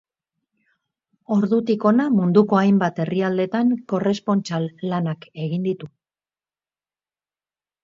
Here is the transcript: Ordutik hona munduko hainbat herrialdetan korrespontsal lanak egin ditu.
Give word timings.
Ordutik 1.35 1.85
hona 1.89 2.07
munduko 2.13 2.59
hainbat 2.61 3.03
herrialdetan 3.05 3.75
korrespontsal 3.93 4.67
lanak 4.95 5.31
egin 5.47 5.71
ditu. 5.71 5.93